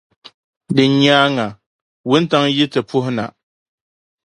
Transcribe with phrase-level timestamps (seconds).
[0.75, 1.45] Di nyaaŋa
[2.09, 3.25] wuntaŋ' yi ti puhi na.